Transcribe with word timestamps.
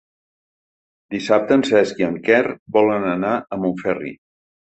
Dissabte 1.15 1.57
en 1.59 1.65
Cesc 1.67 2.01
i 2.03 2.07
en 2.09 2.17
Quer 2.29 2.41
volen 2.79 3.07
anar 3.13 3.37
a 3.37 3.59
Montferri. 3.67 4.13